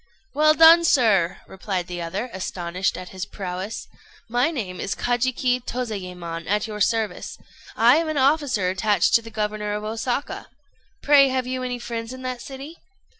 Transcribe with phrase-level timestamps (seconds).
[0.33, 3.87] "Well done, sir!" replied the other, astonished at his prowess.
[4.27, 7.37] "My name is Kajiki Tozayémon, at your service.
[7.75, 10.47] I am an officer attached to the governor of Osaka.
[11.03, 12.79] Pray, have you any friends in that city?"